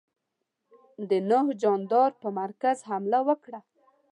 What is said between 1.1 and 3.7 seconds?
نوح جاندار پر مرکز حمله وکړه.